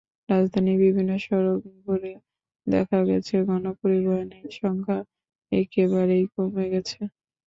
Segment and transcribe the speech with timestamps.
[0.29, 2.13] রাজধানীর বিভিন্ন সড়ক ঘুরে
[2.67, 4.97] দেখা গেছে, গণপরিবহনের সংখ্যা
[5.51, 6.99] একে বারেই কমে গেছে।